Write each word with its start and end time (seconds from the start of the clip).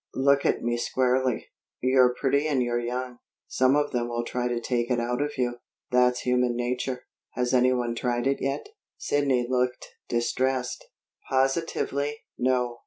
"Look 0.15 0.47
at 0.47 0.63
me 0.63 0.77
squarely. 0.77 1.49
You're 1.79 2.15
pretty 2.15 2.47
and 2.47 2.63
you're 2.63 2.79
young. 2.79 3.19
Some 3.47 3.75
of 3.75 3.91
them 3.91 4.07
will 4.09 4.25
try 4.25 4.47
to 4.47 4.59
take 4.59 4.89
it 4.89 4.99
out 4.99 5.21
of 5.21 5.37
you. 5.37 5.57
That's 5.91 6.21
human 6.21 6.55
nature. 6.55 7.03
Has 7.33 7.53
anyone 7.53 7.93
tried 7.93 8.25
it 8.25 8.41
yet?" 8.41 8.67
Sidney 8.97 9.45
looked 9.47 9.89
distressed. 10.09 10.85
"Positively, 11.29 12.17
no. 12.35 12.79